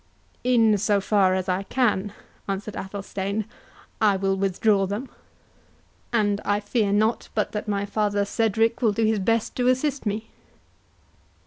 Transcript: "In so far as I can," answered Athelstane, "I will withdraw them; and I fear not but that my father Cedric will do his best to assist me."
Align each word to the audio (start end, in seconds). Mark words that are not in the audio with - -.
"In 0.43 0.79
so 0.79 0.99
far 0.99 1.35
as 1.35 1.47
I 1.47 1.61
can," 1.61 2.13
answered 2.47 2.75
Athelstane, 2.75 3.45
"I 4.01 4.15
will 4.17 4.35
withdraw 4.35 4.87
them; 4.87 5.11
and 6.11 6.41
I 6.43 6.59
fear 6.59 6.91
not 6.91 7.29
but 7.35 7.51
that 7.51 7.67
my 7.67 7.85
father 7.85 8.25
Cedric 8.25 8.81
will 8.81 8.93
do 8.93 9.05
his 9.05 9.19
best 9.19 9.55
to 9.57 9.67
assist 9.67 10.07
me." 10.07 10.31